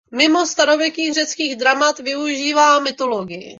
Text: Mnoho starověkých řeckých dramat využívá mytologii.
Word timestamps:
Mnoho 0.11 0.45
starověkých 0.45 1.13
řeckých 1.13 1.55
dramat 1.55 1.99
využívá 1.99 2.79
mytologii. 2.79 3.49